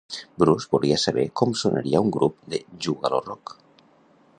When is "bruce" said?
0.43-0.69